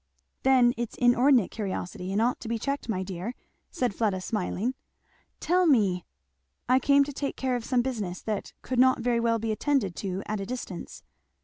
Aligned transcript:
"Then 0.41 0.73
it's 0.77 0.95
inordinate 0.95 1.51
curiosity, 1.51 2.11
and 2.11 2.19
ought 2.19 2.39
to 2.39 2.47
be 2.47 2.57
checked, 2.57 2.89
my 2.89 3.03
dear," 3.03 3.35
said 3.69 3.93
Fleda 3.93 4.19
smiling. 4.19 4.73
"Tell 5.39 5.67
me!" 5.67 6.05
"I 6.67 6.79
came 6.79 7.03
to 7.03 7.13
take 7.13 7.35
care 7.37 7.55
of 7.55 7.63
some 7.63 7.83
business 7.83 8.19
that 8.23 8.53
could 8.63 8.79
not 8.79 9.01
very 9.01 9.19
well 9.19 9.37
be 9.37 9.51
attended 9.51 9.95
to 9.97 10.23
at 10.25 10.39
a 10.41 10.45
distance." 10.47 11.03